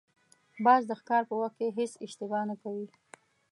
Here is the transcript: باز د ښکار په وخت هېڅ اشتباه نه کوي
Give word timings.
باز 0.65 0.81
د 0.87 0.91
ښکار 0.99 1.23
په 1.29 1.35
وخت 1.41 1.57
هېڅ 1.77 1.91
اشتباه 2.05 2.43
نه 2.49 2.55
کوي 2.61 2.87